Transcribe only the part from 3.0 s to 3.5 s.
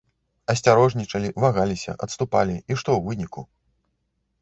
выніку?